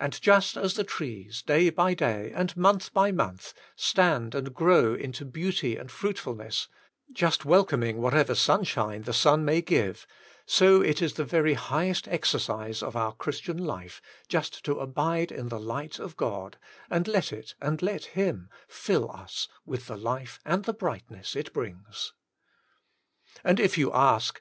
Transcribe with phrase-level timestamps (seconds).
[0.00, 4.94] And just as the trees, day by day, and month by month, stand and grow
[4.94, 6.68] into beauty and fruitfulness,
[7.20, 10.06] lust welcoming whatever sunshine the sun may give,
[10.46, 15.48] so it is the very highest exercise of our Christian life just to abide in
[15.50, 16.56] the light of God,
[16.88, 21.52] and let it, and let Him, fill us with the life and the brightness it
[21.52, 22.14] brings.
[23.44, 24.40] And if you ask.